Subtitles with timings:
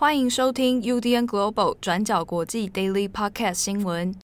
[0.00, 4.14] 欢迎收听 UDN Global 转角国际 Daily Podcast 新闻。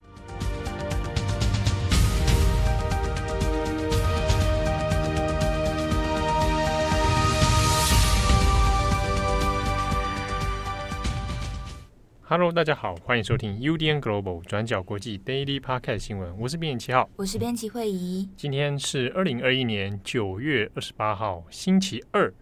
[12.23, 16.39] Hello，大家好，欢迎收听 UDN Global 转角国际 Daily Podcast 新闻。
[16.39, 18.29] 我是编辑七号，我是编辑惠仪。
[18.37, 22.33] 今天是二零二一年九月二十八号，星期二。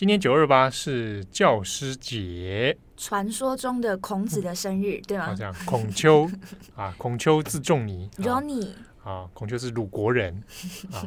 [0.00, 5.26] 今天九二八是教师节，传说中的孔子的生日，嗯、对吗？
[5.26, 6.26] 好像孔丘
[6.74, 8.70] 啊，孔丘字仲尼，Johnny
[9.04, 10.42] 啊，孔丘是鲁国人
[10.90, 11.04] 啊。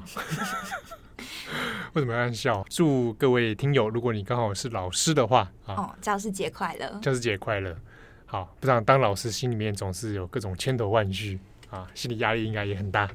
[1.94, 2.64] 为什么要笑？
[2.70, 7.00] 祝各位听友，如果你刚好是老师的话啊，哦，教师节快乐！
[7.02, 7.76] 教师节快乐！
[8.28, 11.40] 好，不然当老师心里面总是有各种千头万绪
[11.72, 13.10] 啊，心理压力应该也很大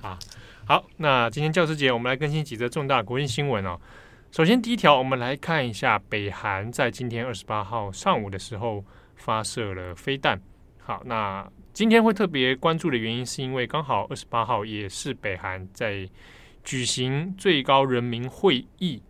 [0.00, 0.18] 啊。
[0.64, 3.78] 好，那今天教师节，我们来更新几则重大国际新闻哦。
[4.32, 8.82] 首先，第一条，我们来看一下北韩在今天二十八号上午的时候
[9.14, 10.40] 发射了飞弹。
[10.78, 16.08] 好，那今天会特别关注的原因，是因为刚好二十八号也是北韩在
[16.64, 19.02] 举行最高人民会议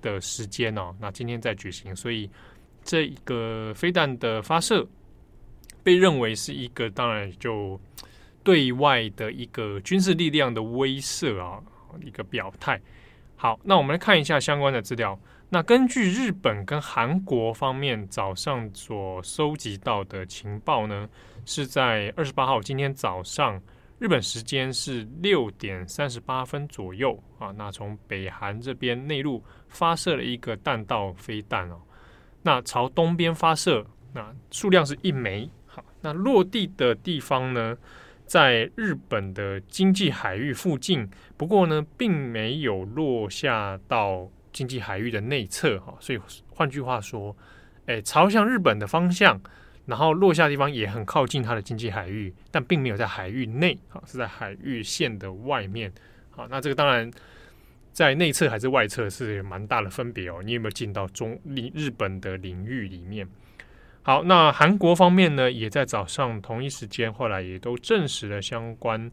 [0.00, 0.96] 的时间哦。
[0.98, 2.30] 那今天在举行，所以。
[2.82, 4.88] 这一个飞弹的发射
[5.82, 7.78] 被认为是一个，当然就
[8.42, 11.62] 对外的一个军事力量的威慑啊，
[12.02, 12.80] 一个表态。
[13.42, 15.18] 好，那我们来看一下相关的资料。
[15.48, 21.08] 那根据日本跟韩国方面早上所收集到的情报呢，
[21.46, 23.58] 是在二十八号今天早上
[23.98, 31.80] 日本时间是六点三十八分左右啊，那从北韩这边内陆发射了一个弹道飞弹哦。
[32.42, 35.48] 那朝东边发射，那数量是一枚。
[35.64, 37.74] 好，那落地的地方呢，
[38.30, 41.10] 在日本的经济海域附近。
[41.36, 45.80] 不过呢，并没有落下到经济海域的内侧。
[45.80, 47.36] 哈，所以换句话说，
[47.86, 49.40] 诶，朝向日本的方向，
[49.86, 53.76] 然后落下的地方也很靠近它的经济海域，但并没有在海域内。
[53.88, 55.92] 哈，是在海域线的外面。
[56.30, 57.10] 好，那这个当然。
[57.92, 60.40] 在内侧还是外侧是蛮大的分别哦。
[60.44, 63.26] 你有没有进到中领日本的领域里面？
[64.02, 69.10] 好，那韩国方面呢，也在早上同一时间，后来也都证实了相关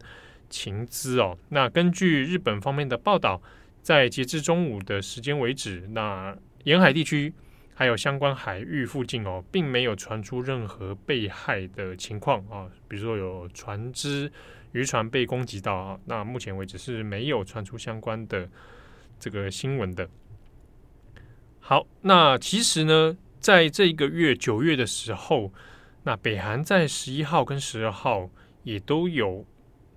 [0.48, 1.36] 情资哦。
[1.50, 3.40] 那根据日本方面的报道，
[3.82, 7.32] 在截至中午的时间为止，那沿海地区
[7.74, 14.30] 还有相关海域附近哦，并没有传出任何被害的情况啊，比如说有船只。
[14.72, 18.46] 渔船被攻击到啊，那目前为止是没有传出相关的
[19.18, 20.06] 这个新闻的。
[21.58, 25.52] 好，那其实呢，在这个月九月的时候，
[26.02, 28.28] 那北韩在十一号跟十二号
[28.62, 29.44] 也都有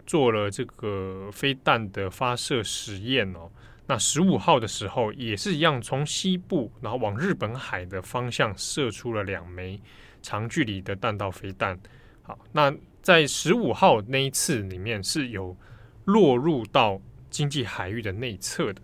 [0.05, 3.49] 做了这个飞弹的发射实验哦。
[3.87, 9.81] 那十五号的时候也是一样，从西部然后往日本海的方向射出了两枚
[10.21, 11.79] 长距离的弹道飞弹。
[12.23, 12.73] 好，那。
[13.01, 15.57] 在十五号那一次里面是有
[16.05, 18.81] 落入到经济海域的内侧的。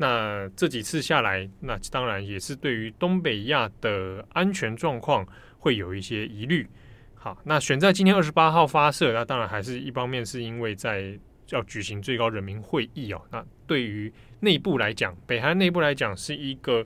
[0.00, 5.26] 那这几次下来，那当然也是对于东北亚的安全状况
[5.58, 6.66] 会有一些疑虑。
[7.14, 11.18] 好，那选在今天二十八号发射，那当然还是一方面是因为在
[11.50, 13.20] 要举行最高人民会议哦。
[13.30, 16.82] 那对于内部来讲，北韩内部来讲是一个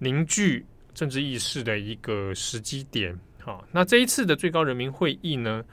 [0.00, 3.18] 凝聚政治意识的一个时机点。
[3.40, 5.64] 好，那这一次的最高人民会议呢，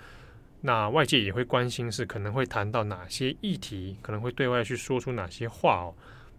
[0.62, 5.94] 那外界也会关心是可能会谈到哪些议题，可能会对外去说出哪些话哦。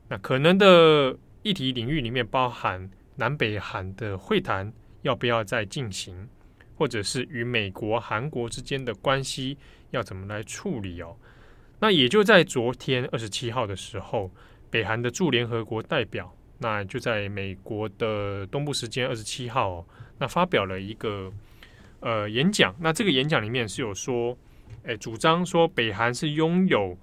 [0.09, 4.73] 那可能的议题领域里面包含南北韩的会谈
[5.03, 6.29] 要不要再进行，
[6.77, 9.57] 或者是与美国、韩国之间的关系
[9.91, 11.17] 要怎么来处理哦。
[11.81, 14.31] 那也就在昨天二十七号的时候，
[14.71, 19.87] 北韩的驻联合国代表，那就在美国的东部时间二十七号哦。
[20.19, 21.33] 那发表了一个
[22.01, 24.37] 呃演讲，那这个演讲里面是有说，
[24.85, 26.97] 诶，主张说北韩是拥有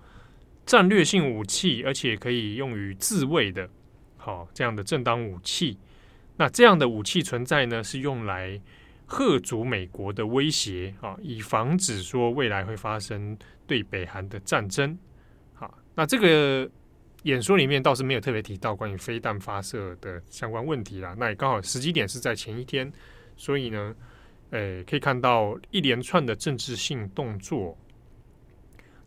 [0.66, 3.70] 战略性武器，而且可以用于自卫的，
[4.18, 5.78] 好这样的正当武器。
[6.38, 8.60] 那这样的武器存在呢，是用来
[9.08, 13.38] 吓阻美国的威胁啊，以防止说未来会发生
[13.68, 14.98] 对北韩的战争。
[15.54, 16.70] 好，那这个
[17.24, 21.14] 演说里面倒是没有特别提到关于飞弹发射的相关问题啦。
[21.18, 22.92] 那也刚好时机点是在前一天，
[23.36, 23.96] 所以呢，
[24.52, 27.78] 诶，可以看到一连串的政治性动作。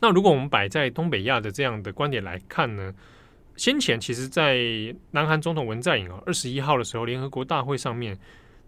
[0.04, 2.94] 那如果我们摆在东北亚的这样的观点来看呢，
[3.56, 4.58] 先前其实，在
[5.12, 8.14] 南韩总统文在寅啊二十一号的时候，联合国大会上面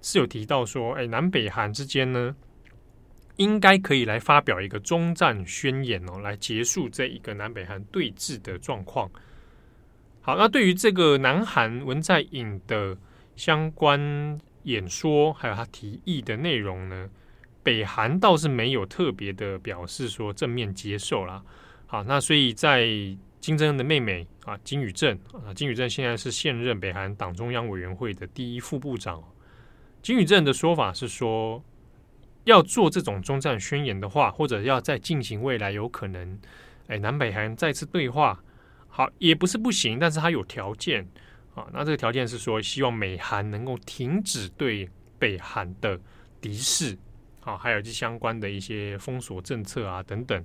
[0.01, 2.35] 是有提到说，诶，南北韩之间呢，
[3.37, 9.11] 应该可以来发表一个中战宣言哦，来结束这一个南北韩对峙的状况。
[10.23, 12.97] 好，那对于这个南韩文在寅的
[13.37, 17.11] 相关演说还有他提议的内容呢，
[17.67, 21.43] 北韩倒是没有特别的表示说正面接受啦。
[21.89, 22.87] 好，那所以在
[23.41, 29.21] 金正恩的妹妹啊金宇正啊，金宇正现在是现任北韩党中央委员会的第一副部长。
[30.01, 31.61] 金宇正的说法是说，
[32.45, 36.39] 要做这种中战宣言的话，或者要再进行未来有可能，
[36.87, 38.41] 哎，南北韩再次对话，
[38.87, 41.05] 好，也不是不行，但是他有条件
[41.57, 41.67] 啊。
[41.73, 45.99] 那这个条件是说，希望美韩能够停止对北韩的
[46.41, 46.97] 敌视，
[47.47, 50.45] 啊，还有这相关的一些封锁政策啊等等。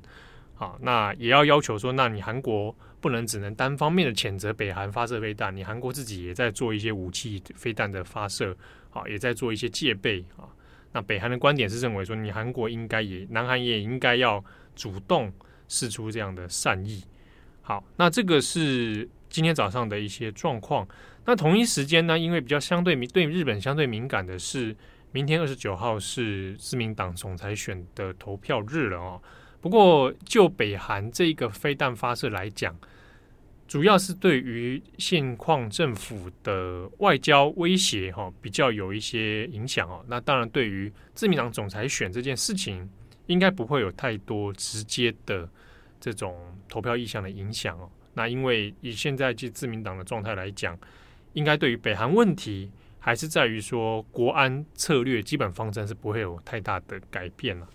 [0.53, 8.55] 好，那也要要求说，那你韩国不能只能单方面的谴责北韩发射飞弹，你韩国自己也在做一些武器飞弹的发射，
[8.91, 10.45] 好，也在做一些戒备啊。
[10.93, 14.43] 那北韩的观点是认为说，你韩国应该也，南韩也应该要
[14.75, 15.33] 主动
[15.67, 17.03] 释出这样的善意。
[17.63, 20.87] 好，那这个是今天早上的一些状况。
[21.25, 24.75] 那同一时间呢，因为比较相对敏对日本相对敏感的是，
[25.11, 29.21] 明天二十九号是自民党总裁选的投票日了哦。
[29.59, 32.75] 不过，就北韩这个飞弹发射来讲，
[33.67, 40.03] 主要是对于现况政府的外交威胁哈，比较有一些影响哦。
[40.07, 42.89] 那当然，对于自民党总裁选这件事情，
[43.27, 45.47] 应该不会有太多直接的
[45.99, 46.35] 这种
[46.67, 47.87] 投票意向的影响哦。
[48.13, 50.77] 那因为以现在这自民党的状态来讲，
[51.33, 52.71] 应该对于北韩问题，
[53.03, 57.67] 还是在于说国安策略基本方针是不会有太大的改变了。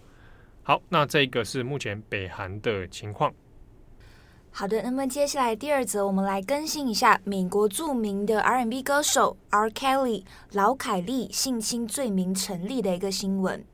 [0.62, 3.34] 好，那这个是目前北韩的情况。
[4.52, 9.68] 好的，那么接下来第二则，我们来更新一下美国著名的 R&B 歌手 R.
[9.70, 13.64] Kelly 老凯利性侵罪名成立的一个新闻。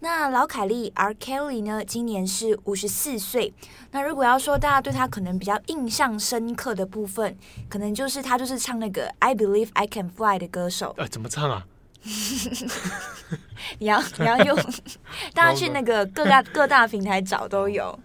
[0.00, 1.14] 那老凯利 R.
[1.14, 3.52] Kelly 呢，今年是五十四岁。
[3.92, 7.36] 那如果要说大家对他可能比较印象深刻的部分，
[7.68, 10.94] 可能就是他就是唱那个 I Believe I Can Fly 的歌手。
[10.98, 11.66] 呃，怎么唱啊？
[13.78, 14.56] 你要你要用，
[15.34, 17.98] 大家去那个各大各大平台找都有。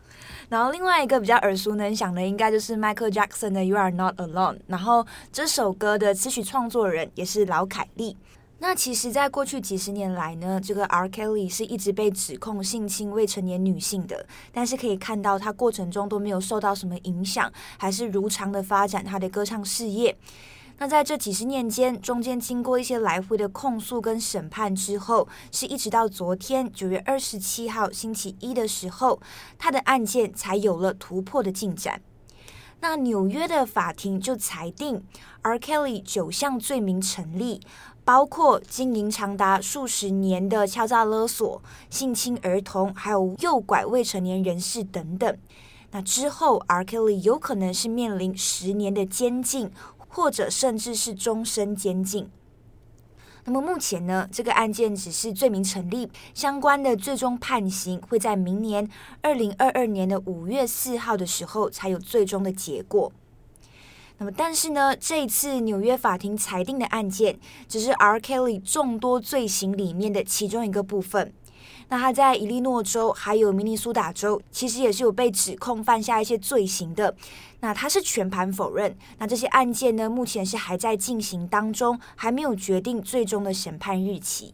[0.50, 4.60] 然后另外一个比较耳熟能详的，应该就是 Michael Jackson 的 You Are Not Alone。
[4.68, 8.18] 然后这首歌的词曲创作人也是老凯利。
[8.64, 11.10] 那其实，在过去几十年来呢，这个 R.
[11.10, 20.16] Kelly 是一直被指控性侵未成年女性的，但是可以看到他过程中都没有受到什么影响，还是如常的发展他的歌唱事业。
[20.78, 29.20] 那在这几十年间，中间经过一些来回的控诉跟审判之后，是一直到昨天九月二十七号星期一的时候，
[29.58, 32.00] 他的案件才有了突破的进展。
[32.84, 35.04] 那纽约的法庭就裁定
[35.44, 35.60] ，R.
[35.60, 37.62] Kelly 九项罪名成立，
[38.12, 45.38] 包括经营长达数十年的敲诈勒索、性侵儿童，还有诱拐未成年人士等等。
[45.92, 46.84] 那之后，R.
[46.84, 49.72] Kelly 有可能是面临十年的监禁。
[50.10, 52.30] 或者甚至是终身监禁。
[53.46, 58.90] 那么目前呢，这个案件只是罪名成立，相关的最终判刑会在明年
[59.22, 63.14] 二零二二年的五月四号的时候才有最终的结果。
[64.22, 68.20] 那么，但是呢，这一次纽约法庭裁定的案件，只是 R.
[68.20, 71.34] Kelly 众多罪行里面的其中一个部分。
[71.88, 77.16] 那他在伊利诺州还有明尼苏达州，其实也是有被指控犯下一些罪行的。
[77.62, 78.96] 那他是全盘否认。
[79.18, 84.54] 那这些案件呢，目前是还在进行当中，还没有决定最终的审判日期。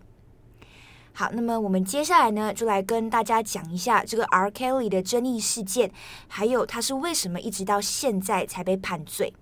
[1.12, 4.50] 好，那么我们接下来呢，就来跟大家讲一下这个 R.
[4.50, 5.92] Kelly 的争议事件，
[6.30, 9.34] 还有他是为什么一直到现在才被判罪。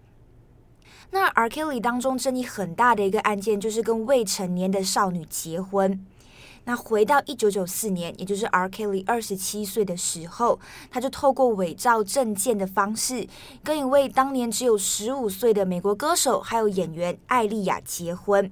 [1.11, 1.47] 那 R.
[1.47, 6.05] Kelly 当中争议很大的一个案件，就是跟未成年的少女结婚。
[6.67, 8.67] 那回到一九九四年，也就是 R.
[8.67, 10.59] Kelly 二十七岁的时候，
[10.89, 13.27] 他就透过伪造证件的方式，
[13.63, 18.51] 跟一位当年只有十五岁的美国歌手还有演员艾莉亚结婚。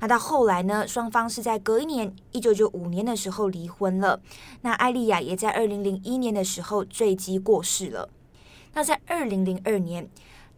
[0.00, 4.20] 那到后来呢，双方是在隔一年，一九九五年的时候离婚了。
[4.62, 8.08] 那艾莉亚也在二零零一年的时候坠机过世了。
[8.72, 10.08] 那在二零零二年。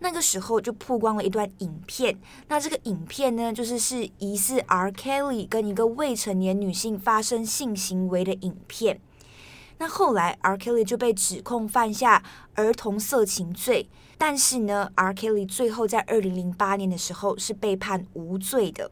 [0.03, 2.19] 那个时候就曝光了一段影片，
[2.49, 4.91] 那这个影片呢，就是是疑似 R.
[4.91, 9.01] Kelly 跟一个未成年女性发生性行为的影片。
[9.79, 10.57] 那后来 R.
[10.57, 12.23] Kelly 就被指控犯下
[12.55, 15.15] 儿童色情罪，但是呢，R.
[15.15, 18.91] Kelly 最后在二零零八年的时候是被判无罪的。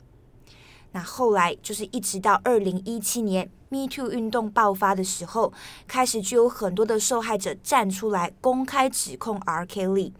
[0.93, 5.52] 那后来就是一直到二零一七年 Me Too 运动爆发的时候，
[5.88, 9.67] 开始就有很多的受害者站出来公开指控 R.
[9.67, 10.12] Kelly。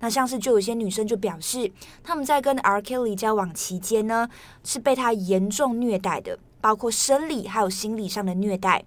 [0.00, 1.70] 那像是就有些女生就表示，
[2.04, 2.80] 他们在跟 R.
[2.80, 4.28] Kelly 交往期间呢，
[4.62, 8.84] 是被他严重虐待的，包括生理还有心理上的虐待。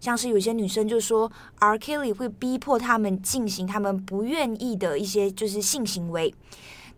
[0.00, 1.78] 像是有些女生就说，R.
[1.78, 6.34] Kelly 会逼迫他们进行他们不愿意的一些就是性行为。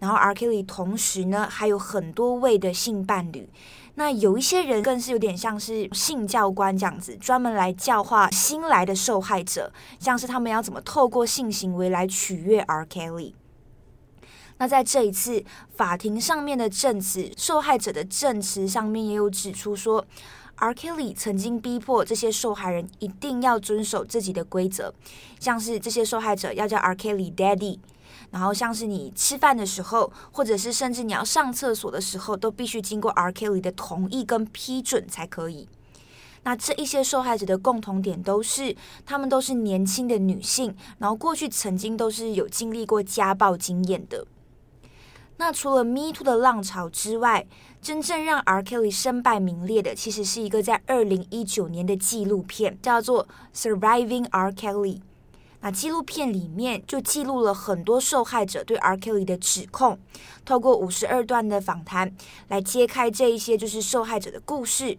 [0.01, 0.35] 然后 R.
[0.35, 3.49] Kelly 同时呢还有很多位的性伴侣。
[3.95, 12.85] 那有一些人更是有点像是性教官这样子，专门来教化新来的受害者，像是他们要怎么透过性行为来取悦 R.
[12.85, 13.33] Kelly。
[14.59, 15.45] 那在这一次
[15.77, 20.05] 法庭上面的证词，受害者的证词上面也有指出说
[20.57, 20.73] ，R.
[20.73, 24.95] Kelly 曾经逼迫这些受害人一定要遵守自己的规则，
[25.39, 26.95] 像是这些受害者要叫 R.
[26.95, 27.79] Kelly Daddy。
[28.31, 33.31] 然后像是你吃饭的时候，或者是甚至你要上厕所的时候，都必须经过 R.
[33.31, 35.69] Kelly 的同意跟批准才可以。
[36.43, 44.27] 那这一些受害者的共同点都是，他们都是年轻的女性，然后过去曾经都是有经历过家暴经验的。
[45.39, 47.47] 那除了 Me Too 的浪潮之外，
[47.83, 48.63] 真正让 R.
[48.63, 54.51] Kelly 身败名裂的，其实是一个在二零一九年的纪录片，叫做《Surviving R.
[54.51, 54.97] Kelly》。
[55.61, 58.97] 那纪录片里面就记录了很多受害者对 R.
[58.97, 59.99] Kelly 的指控，
[60.45, 62.15] 透过五十二段的访谈
[62.49, 64.97] 来揭开这一些就是受害者的故事。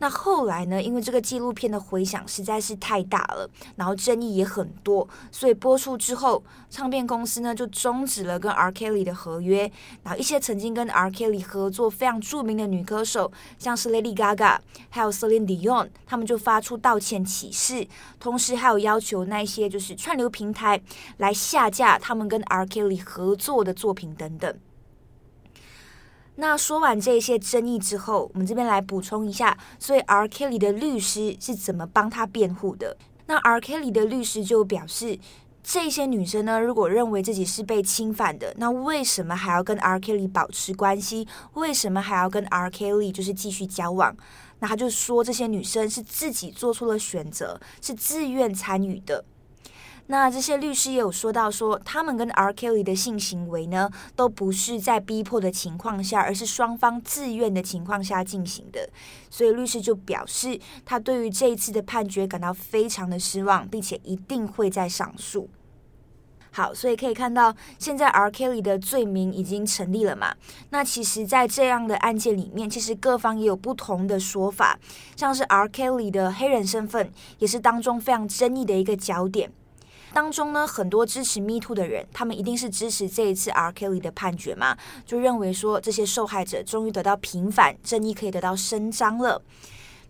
[0.00, 0.82] 那后来呢？
[0.82, 8.72] 因为这个纪录片的回响实在是太大了，然后争议也很多，所以播出之后，唱片公司呢就终止了跟 R.
[8.72, 9.70] Kelly 的合约。
[10.02, 11.10] 然后一些曾经跟 R.
[11.10, 17.86] Kelly 合作非常著名的女歌手，像是 Lady Gaga，还有 Celine Dion，他们就发出道歉启事，
[18.18, 20.80] 同时还有要求那些就是串流平台
[21.18, 22.64] 来下架他们跟 R.
[22.64, 24.58] Kelly 合作的作品等等。
[26.40, 30.26] 那说完这些争议之后，我们这边来补充一下，所以 R.
[30.26, 32.96] Kelly 的律师是怎么帮他辩护的？
[33.26, 33.60] 那 R.
[33.60, 35.18] Kelly 的律师就表示，
[35.62, 40.00] 这些女生呢，如果认为自己是被侵犯的，那为什么还要跟 R.
[40.00, 41.28] Kelly 保持关系？
[41.52, 42.70] 为什么还要跟 R.
[42.70, 44.16] Kelly 就是继续交往？
[44.60, 49.22] 那他就说，这些女生是自己做出了选择，是自愿参与的。
[50.10, 52.52] 那这些律师也有说到说，他们跟 R.
[52.52, 58.90] Kelly 的性行为呢，都不是在逼迫的情况下，而是双方自愿的情况下进行的。
[59.30, 65.48] 所以律师就表示，他对于这一次的判决感到非常的失望，并且一定会再上诉。
[66.50, 68.28] 好，所以可以看到，现在 R.
[68.32, 70.34] Kelly 的罪名已经成立了嘛？
[70.70, 74.76] 那其实，在这样的案件里面，其实各方也有不同的说法，
[75.14, 75.68] 像是 R.
[75.68, 79.52] Kelly 的黑人身份，也是当中非常争议的一个焦点。
[80.12, 83.72] 当中呢，很多支持 Me Too 的人，他们一定是支持这一次 R.
[83.72, 84.76] Kelly 的判决嘛，
[85.06, 89.40] 就认为说这些受害者终于得到平反，正义可以得到伸张了。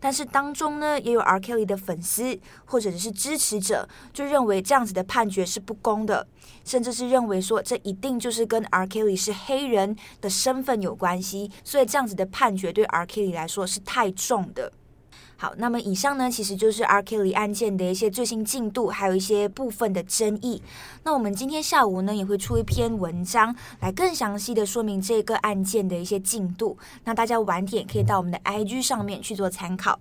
[0.02, 1.38] 但是当中呢，也有 R.
[1.38, 6.26] Kelly 的粉丝或者是支持者，就认为这样子的判决是不公的，
[6.64, 8.86] 甚至是认为说这一定就是跟 R.
[8.86, 13.04] Kelly 是黑人的身份有关系，所以这样子的判决对 R.
[13.04, 14.72] Kelly 来说是太重的。
[15.40, 17.00] 好，那么以上呢，其实就是 R.
[17.00, 20.62] Kelly 案件的一些最新进度，还有一些部分的争议。
[21.02, 26.76] 那我们今天下午呢，也会出一篇文章，来更详细的说明这个案件的一些进度。
[27.04, 29.98] 那大家晚点可以到我们的 IG 上面去做参考。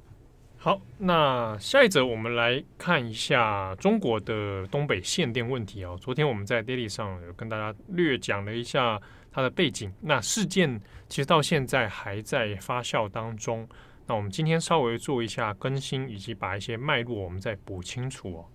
[0.57, 5.97] 好，那下一则我们来看一下中国的东北限电问题哦。
[6.01, 8.99] 昨天我们在 Daily 上有跟大家略讲了一下
[9.31, 9.89] 它的背景。
[10.01, 13.65] 那事件其实到现在还在发酵当中。
[14.09, 18.45] 那我们今天稍微做一下更新，以及把一些脉络我们再补清楚哦。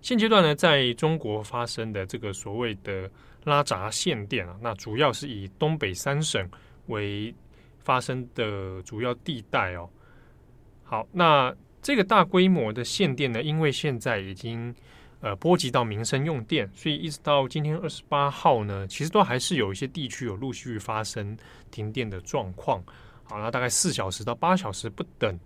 [0.00, 3.08] 现阶段呢，在中国发生的这个所谓的
[3.44, 6.44] 拉闸限电啊，那主要是以东北三省
[6.88, 7.32] 为
[7.78, 9.88] 发生的主要地带哦。
[10.82, 14.74] 好，那这个大规模的限电呢，因为现在已经
[15.20, 21.36] 呃波及到民生用电，所以一直到今天二十八号呢，其实都还是有一些地区有陆续发生
[21.70, 22.82] 停电的状况。
[23.28, 25.38] 好，那大概四小时到八小时不等。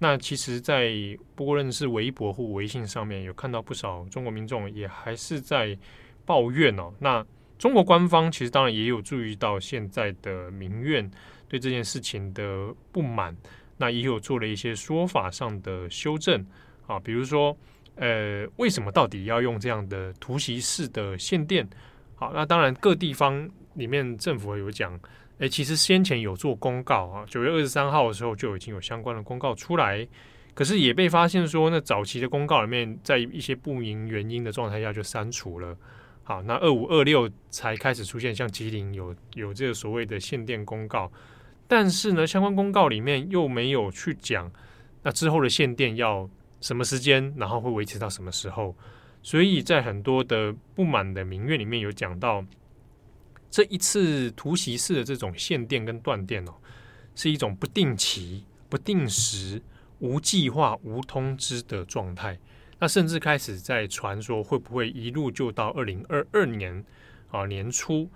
[0.00, 0.92] 那其实，在
[1.34, 5.76] 不论是微博或微信上面，有看到不少中国民众也还是在
[6.24, 6.92] 抱怨哦。
[7.00, 7.26] 那
[7.58, 11.10] 中国官方其实当然也有注意到现在的民怨，
[11.48, 13.36] 对这件事情的不满，
[13.76, 16.46] 那也有做了一些说法上的修正
[16.86, 17.54] 啊，比如说，
[17.96, 21.68] 呃，为什么到底要用这样的突袭式的限电？
[22.14, 24.98] 好，那当然各地方里面政府有讲。
[25.38, 30.04] 诶，其实先前有做公告啊，九月二十三号的时候就已经有相关的公告出来，
[30.52, 35.76] 可是也被发现说，那早期的公告里面，在一些不明原因的状态下就删除了。
[36.24, 41.10] 好，那二五二六才开始出现，像吉林有有这个所谓的限电公告，
[41.68, 44.50] 但是呢，相关公告里面又没有去讲，
[45.04, 46.28] 那之后的限电要
[46.60, 48.76] 什么时间，然后会维持到什么时候，
[49.22, 52.44] 所以在很多的不满的民怨里面有讲到。
[53.50, 56.54] 这一次突袭式的这种限电跟断电哦，
[57.14, 59.60] 是一种不定期、不定时、
[59.98, 62.38] 无计划、无通知的状态。
[62.78, 66.84] 那甚至开始在传说会不会一路就到二零二二年
[67.30, 68.08] 啊年初，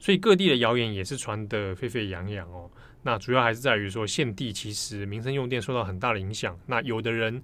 [0.00, 2.68] 所以各地的谣言也是传得沸沸扬扬哦。
[3.02, 6.58] 那主要还是在于说，现地其实民生用电受到很大的影响。
[6.66, 7.40] 那有的人，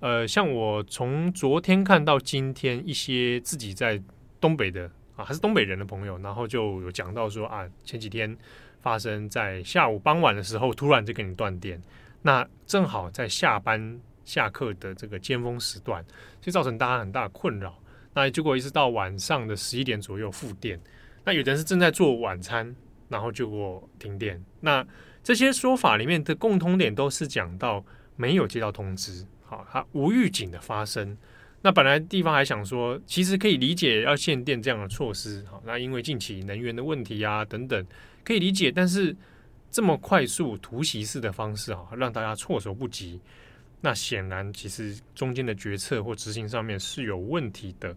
[0.00, 4.02] 呃，像我从昨天看到今天，一些自己在
[4.40, 8.36] 东北的啊，还是东北人的朋友，然后就有讲到说啊，前几天
[8.80, 11.82] 发生在下午傍晚的时候，突然就给你断电，
[12.22, 16.04] 那正好在下班下课的这个尖峰时段，
[16.40, 17.76] 就造成大家很大困扰。
[18.14, 20.80] 那结果一直到晚上的十一点左右复电，
[21.24, 22.76] 那有的人是正在做晚餐。
[23.08, 24.84] 然后就过停电，那
[25.22, 27.84] 这些说法里面的共通点都是讲到
[28.16, 31.16] 没有接到通知，好，它无预警的发生。
[31.62, 37.86] 那本来地方还想说，其实可以理解要限电这样的措施，好，那因为近期能源的问题啊等等，
[38.24, 38.70] 可以理解。
[38.70, 39.16] 但是
[39.70, 43.20] 这么快速突袭式的方式啊，让大家措手不及，
[43.80, 47.96] 那显然其实中间的决策或执行上面是有问题的。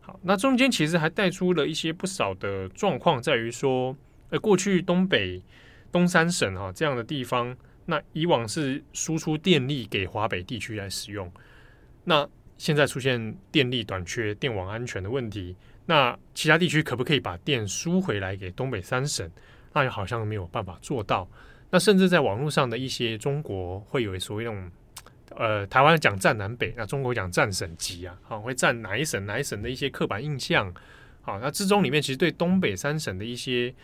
[0.00, 3.96] 好，那中间其实还带出了一些不少的状况，在于说。
[4.30, 5.42] 呃过去东北、
[5.90, 11.32] 东三省哈这样的地方，那以往是输出电力给华北地区来使用，
[12.04, 12.28] 那
[12.58, 19.30] 现在出现电力短缺、电网安全的问题，那其他地区可不可以把电输回来给东北三省？
[19.72, 21.26] 那又好像没有办法做到。
[21.70, 24.70] 那甚至在网络上的一些中国会有所谓那种，
[25.36, 30.74] 呃，台湾讲战南北，那中国讲战省级啊，好会战哪一省哪一省的一些刻板印象，
[31.22, 33.74] 好，那之中里面其实对东北三省的一些。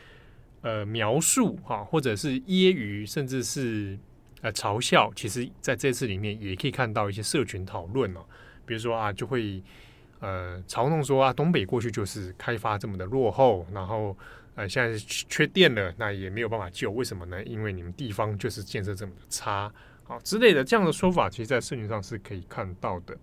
[0.66, 3.98] 呃，描述哈，或者是揶揄，甚至是
[4.40, 8.24] 呃嘲笑，其实在这次里面也可以看到一些社群讨论哦。
[8.66, 9.62] 比如说啊，就会
[10.20, 14.16] 呃嘲弄说啊，东北过去就是开发这么的落后，然后
[14.54, 17.42] 呃现在缺电了，那也没有办法救，为什么呢？
[17.44, 19.72] 因为你们地方就是建设这么的差，
[20.04, 23.16] 好之类的这样的说法，其实，在社群上是可以看到的。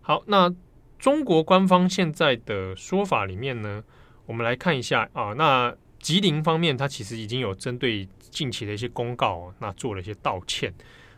[0.00, 0.54] 好，那
[0.98, 3.82] 中国官方现在的说法里面呢，
[4.26, 5.76] 我们来看一下啊，那。
[5.98, 10.72] 吉林方面，它其实已经有针对近期的一些公告，那做了一些道歉。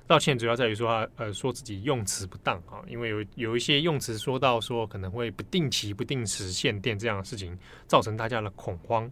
[0.08, 7.56] 道歉主要在于说呃说自己用词不当啊，因为有有一些用词说到说可能会不定期、不定时限电这样的事情，
[7.87, 9.09] 造成大家的恐慌。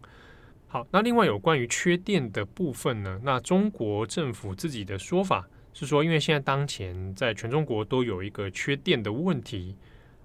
[0.66, 9.76] 好，那另外有关于缺电的部分呢，那中国政府自己的说法是说，因为现在当前在全中国都有一个缺电的问题，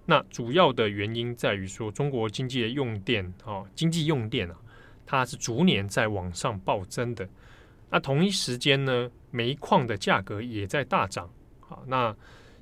[0.06, 4.56] 那主要的原因在于说中国经济的用电啊，经济用电啊。
[5.04, 7.28] 它是逐年在往上暴增的，
[7.90, 11.30] 那同一时间呢，煤矿的价格也在大涨。
[11.60, 12.16] 好，那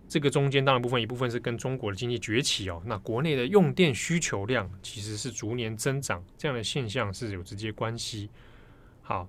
[0.08, 8.30] 这个中间当然部分一部分是跟中国的经济崛起哦，那国内的用电需求量其实是逐年增长，这样的现象是有直接关系。
[9.02, 9.28] 好，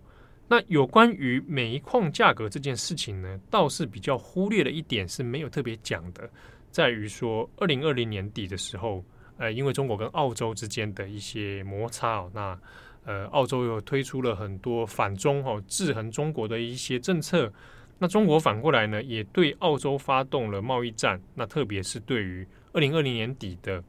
[0.48, 6.29] 那有关于煤矿价格这件事情呢，倒是比较忽略了一点是没有特别讲的，
[6.70, 9.05] 在于说二零二零年底的时候，
[9.37, 12.59] 呃，因为中国跟澳洲之间的一些摩擦哦，那
[13.04, 17.52] 呃，澳洲又推出了很多反中哦，制衡中国的一些政策。
[17.98, 21.20] 那中国反过来呢，也对澳洲发动了贸易战。
[21.34, 23.82] 那特别是对于二零二零年底的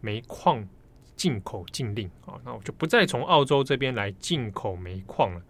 [0.00, 0.66] 煤矿
[1.16, 5.42] 进口禁令啊，那我就不再从澳洲这边来进口煤矿了。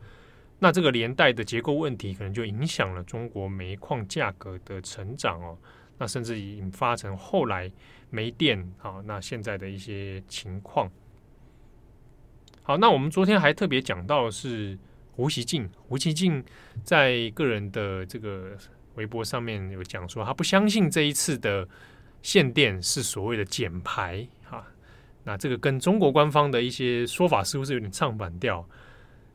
[0.59, 5.59] 那这个连带的结构问题，可能就影响了中国煤矿价格的成长哦。
[5.99, 7.71] 那甚至引发成后来
[8.11, 10.91] 煤电啊，那现在的一些情况。
[12.67, 14.79] 好，那我们昨天还特别讲到是
[15.13, 16.43] 胡锡进，胡锡进
[16.83, 18.57] 在个人的这个
[18.95, 21.69] 微博上面有讲说，他不相信这一次的
[22.23, 24.65] 限电是所谓的减排哈。
[25.25, 28.67] 那这个跟中国官方的一些说法似乎是有点唱反调。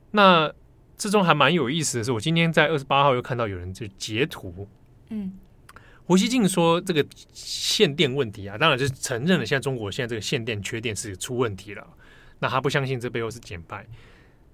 [0.09, 0.51] 那
[0.97, 4.67] 之中还蛮有意思的是，我今天在二十八号又看到有人就截图，
[5.09, 5.33] 嗯，
[6.03, 11.87] 胡锡进说这个限电问题啊，当然就是承认了现在中国现在这个限电缺电是出问题了。
[12.39, 13.85] 那他不相信这背后是减派，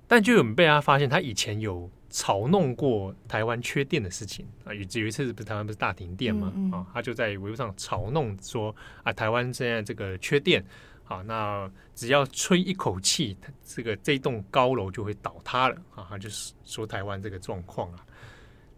[0.07, 4.73] 但就有被他发现，他以前有嘲弄过台湾缺电的事情啊。
[4.73, 10.65] 有有一次不是台湾不是大停电嘛，嗯嗯啊，他就在微博上嘲弄说啊，台湾现在这个缺电，
[11.03, 16.07] 好，那只要吹一口气，这个这栋高楼就会倒塌了啊。
[16.09, 18.05] 他就是说台湾这个状况啊。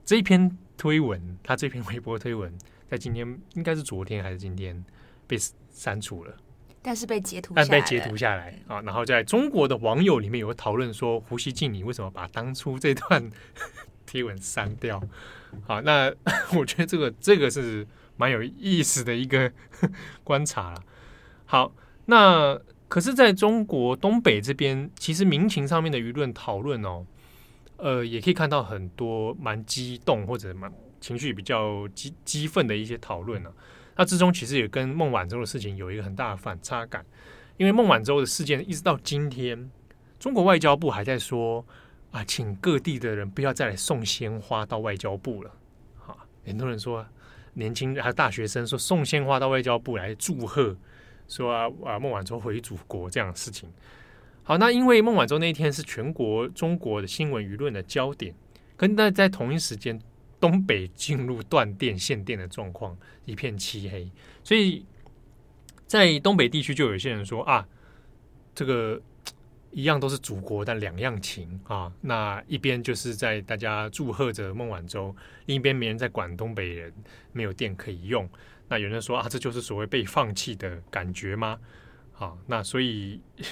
[0.04, 2.54] 这一篇推文，他这篇微博推文，
[2.90, 4.82] 在今天应该是昨天还是今天
[5.28, 5.38] 被
[5.70, 6.34] 删除了。
[6.88, 8.80] 但是被截图，但被截图下来啊！
[8.84, 13.30] 然后在中国的网友里面有讨论说，胡锡进你为什么把当初这段
[14.08, 15.04] 贴文删掉？
[15.66, 16.10] 好，那
[16.58, 19.52] 我觉得这个这个是蛮有意思的一个
[20.24, 20.82] 观察了。
[21.44, 27.06] 好，那可是在中国东北这边，其实民情上面的舆论讨论哦，
[27.76, 30.72] 呃，也可以看到很多蛮激动或者蛮
[31.02, 33.52] 情绪比较激激愤的一些讨论呢。
[33.98, 37.04] 那之中其实也跟孟晚舟的事情有一个很大的反差感，
[37.58, 39.70] 因为孟晚舟的事件一直到今天，
[40.20, 41.66] 中国外交部还在说
[42.12, 45.52] 啊，请各地的人不要再来送鲜花到外交部了。
[45.98, 47.06] 哈，很多人说
[47.54, 50.78] 年轻还有大学生说送鲜花到外交部来祝贺，
[51.28, 53.68] 说啊啊孟晚舟回祖国这样的事情。
[54.44, 58.34] 好，那因为孟晚舟那一天是全国中国的新闻舆论的焦点，
[58.78, 60.00] 跟那在同一时间，
[60.40, 64.10] 东北进入断电限电的状况，一片漆黑，
[64.44, 64.86] 所以
[65.86, 67.68] 在东北地区就有些人说啊，
[68.54, 69.02] 这个
[69.72, 71.92] 一样都是祖国，但两样情啊。
[72.02, 76.94] 那一边就是在大家祝贺着孟晚舟，另一边没人在管东北人
[77.32, 78.30] 没有电可以用。
[78.68, 81.60] 那有人说啊，这就是所谓被放弃的感觉吗？
[82.14, 83.22] 好，那所以。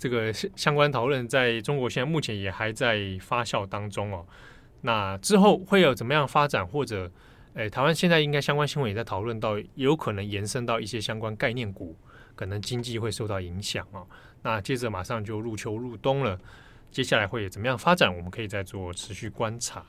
[0.00, 4.26] 这个相关讨论在中国现在目前也还在发酵当中哦。
[4.82, 7.10] 那之后会有怎么样发展，或者，
[7.54, 11.96] 诶，台湾现在应该相关新闻也在讨论到，有可能延伸到一些相关概念股，
[12.34, 14.06] 可能经济会受到影响哦。
[14.42, 16.38] 那接着马上就入秋入冬了，
[16.90, 19.84] 接下来会怎么样发展，我们可以再做持续观察。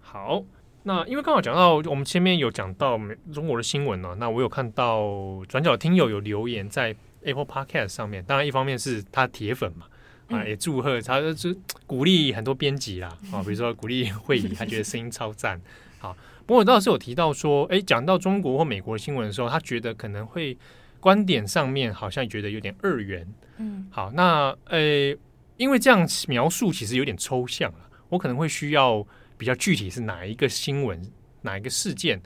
[0.00, 0.42] 好，
[0.82, 2.98] 那因为刚好讲到我们前面有讲到
[3.32, 6.96] 中国的新闻呢，那我有看到转角听友有留言在。
[7.24, 9.86] Apple Podcast 上面，当然一方面是他铁粉嘛，
[10.32, 11.54] 啊，也祝贺他，就
[11.86, 15.60] 鼓励很多编辑啦，啊， 比如说鼓励会议，他觉得声音超赞，
[15.98, 16.16] 好。
[16.44, 20.58] 不过我倒是有提到说，哎，讲到中国或美国新闻的时候，他觉得可能会
[20.98, 23.26] 观点上面好像觉得有点二元，
[23.58, 25.16] 嗯，好，那呃，
[25.56, 29.06] 因为这样描述其实有点抽象了，我可能会需要
[29.38, 31.00] 比较具体是哪一个新闻，
[31.42, 32.20] 哪一个事件，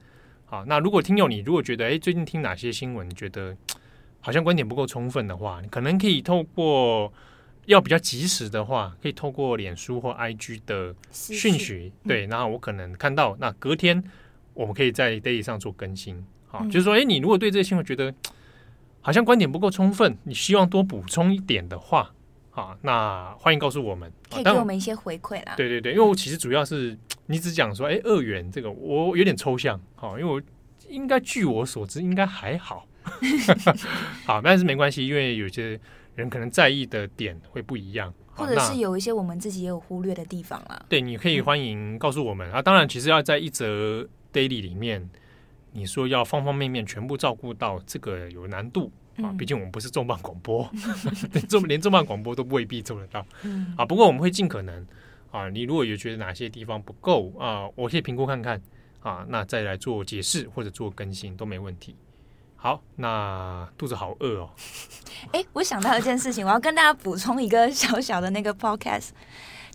[0.47, 3.57] 好，那如果听友你如果觉得，哎，最近听哪些新闻，你觉得？
[4.19, 7.13] 好像观点不够充分的话，你可能可以透过
[7.67, 14.03] 要比较及时的话，可以透过脸书或 IG 的讯息，对，然后我可能看到，那隔天
[14.55, 18.15] 我们可以在 Daily 上做更新，好，就是说，哎，你如果对这个新闻觉得
[19.01, 22.13] 好像观点不够充分，你希望多补充一点的话，
[22.51, 25.55] 啊，那欢迎告诉我们，可以给我们一些回馈啦。
[25.57, 30.41] 对对对，因为我其实主要是你只讲说，哎，二元这个我有点抽象，好，因为我
[30.89, 32.87] 应该据我所知应该还好。
[34.27, 35.79] 好，但是没关系，因为有些
[36.17, 40.85] 人可能在意的点会不一样，或者是有一些我们自己也有忽略的地方啦。
[40.89, 42.63] 对，你可以欢迎告诉我们、嗯、啊。
[42.63, 44.03] 当然，其实要在一则
[44.33, 45.09] daily 里面，
[45.73, 49.31] 你说要方方面面全部照顾到，这个有难度啊。
[49.39, 50.69] 毕竟我们不是重磅广播，
[51.33, 53.25] 连重连重磅广播都未必做得到。
[53.43, 54.87] 嗯、啊，不过我们会尽可能
[55.31, 55.49] 啊。
[55.51, 58.61] 你如果有觉得哪些地方不够啊，我可以评估看看
[59.01, 61.95] 啊，那再来做解释或者做更新都没问题。
[62.57, 64.51] 好，那肚子好饿哦。
[65.33, 69.11] 哎、欸，我想到一件事情，我要跟大家补充一个小小的那个 podcast。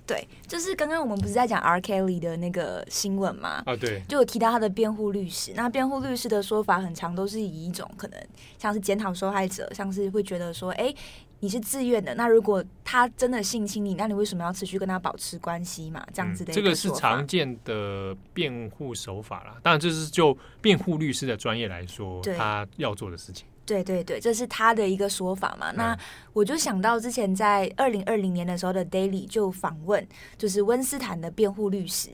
[0.05, 1.79] 对，就是刚刚我们不是在讲 R.
[1.79, 3.63] Kelly 的那个新闻吗？
[3.65, 5.53] 啊，对，就有提到他的辩护律师。
[5.55, 8.19] 那辩护律师的说法很长都是以一种可能
[8.57, 10.95] 像是检讨受害者，像是会觉得说，哎、欸。
[11.41, 16.05] 你是自愿的，那如果他真的性侵你，那你为什么要持续跟他保持关系嘛？
[16.13, 19.57] 这样子的、嗯，这个是常见的辩护手法啦。
[19.63, 23.47] 当然，这是就辩护律师的专业来说，他要做的事情。
[23.65, 25.71] 对对对，这是他的一个说法嘛。
[25.71, 25.97] 那
[26.31, 32.11] 我就想到之前在二零二零年的时候的 Daily 就访问，就是温斯坦的辩护律师，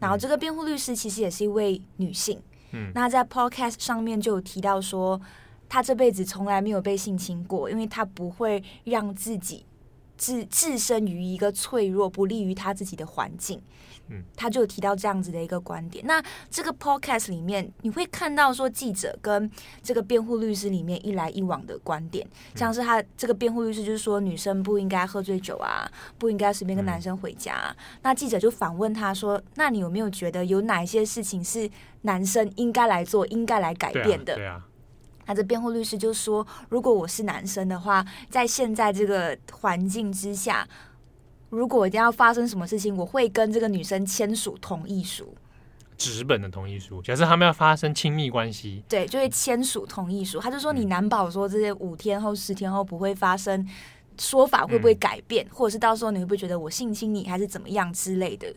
[0.00, 2.42] 然后这个辩护律师其实也是一位女性。
[2.72, 5.20] 嗯，那在 Podcast 上面就有提到说。
[5.68, 9.64] 他这辈子从来没有被性侵过，因为他不会让自己
[10.16, 13.60] 置置身于一个脆弱、不利于他自己的环境。
[14.08, 16.04] 嗯，他就有提到这样子的一个观点。
[16.06, 19.50] 那这个 podcast 里面，你会看到说记者跟
[19.82, 27.74] 这个辩护律师里面一来一往的观点，像是他这个辩护律师就是说女生不应该喝醉酒啊，不应该随便跟男生回家。
[28.02, 31.70] 那记者就反问他说：“那你有没有觉得有哪一些事情是
[32.02, 34.62] 男生应该来做、应该来改变的？”对啊。
[35.26, 40.66] 他的辩护律师就说：“如果我是男生的话，在现在这个环境之下，
[41.50, 45.34] 如果一定要发生什么事情，我会跟这个女生签署同意书，
[45.96, 47.00] 纸本的同意书。
[47.02, 50.40] 假设他们要发生亲密关系，对，就会签署同意书。
[50.40, 53.66] 他就说，你难保说这些五天后、十天后不会发生，
[54.18, 58.52] 说法会不会改变，嗯、或者是到时候你会不会觉得我性侵你，还是怎么样之类的。”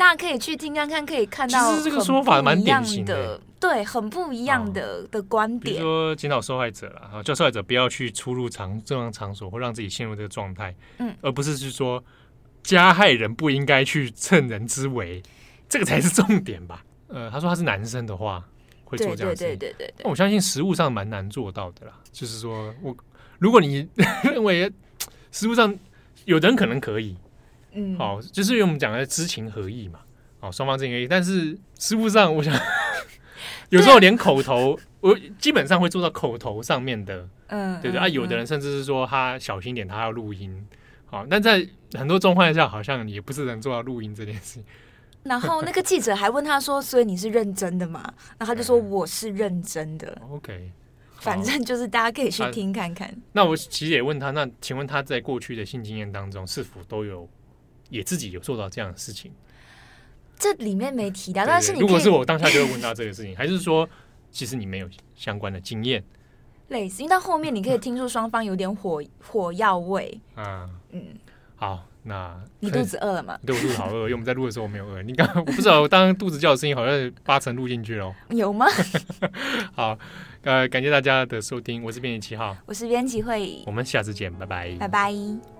[0.00, 5.76] 大家可以去听看看，可以看到其实这个说法蛮典型的，对，很不一样的、哦、的观点。
[5.76, 12.02] 比如说检讨受害者了啊，叫受害者不要去出入场正常场所，或让自己陷入这个状态，嗯，而不是去说
[12.62, 15.22] 加害人不应该去趁人之危，
[15.68, 16.82] 这个才是重点吧？
[17.08, 18.42] 呃，他说他是男生的话
[18.84, 20.10] 会做这样子，对对对对对。
[20.10, 22.96] 我相信实物上蛮难做到的啦，就是说我
[23.38, 23.86] 如果你
[24.24, 24.72] 认为
[25.30, 25.78] 实物上
[26.24, 27.14] 有人可能可以。
[27.72, 30.00] 嗯，好，就是因为我们讲的知情合意嘛，
[30.38, 32.54] 好，双方知情合意，但是实务上，我想
[33.70, 40.66] 有时候连口头我基本上会做到口头上面的，嗯，对对啊，有的人甚至是说他小心点，他要录音，
[41.06, 44.64] 好，但在很多状况下，好像也不是能做到录音这件事情。
[45.22, 48.00] 然后那个记者还问他说：“所以你是认真的吗？”
[48.38, 50.72] 然后他就说：“我是认真的。” OK，
[51.16, 53.14] 反正就是大家可以去听看看。
[53.32, 57.28] 那我其实也问他，那请问他在过去的性经验当中，是否都有
[57.90, 59.30] 也自己有做到这样的事情？
[60.38, 63.86] 这里面没提到，但是你如果是我当下就会问到这个事情，还是说
[64.30, 66.02] 其实你没有相关的经验？
[66.68, 70.20] 类似，因为到后面你可以听出双方有点火 火药味。
[70.34, 71.02] 啊，嗯，
[71.56, 71.86] 好。
[72.02, 73.38] 那你肚子饿了吗？
[73.44, 75.02] 对，我肚子好饿，因为我们在录的时候我没有饿。
[75.02, 78.10] 你刚我不知道，我当肚子叫的声音好像八成录进去了。
[78.30, 78.64] 有吗？
[79.76, 79.98] 好，
[80.40, 85.59] 呃，感谢大家的收听，我是编辑七号，我是编辑会，我们下次见，拜拜，拜拜。